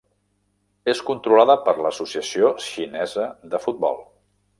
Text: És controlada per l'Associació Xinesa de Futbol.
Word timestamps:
És 0.93 1.01
controlada 1.09 1.57
per 1.67 1.75
l'Associació 1.81 2.49
Xinesa 2.69 3.27
de 3.53 3.61
Futbol. 3.67 4.01